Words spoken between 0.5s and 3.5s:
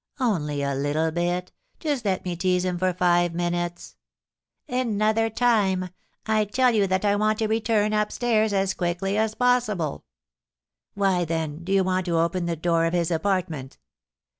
a little bit, just let me tease him for five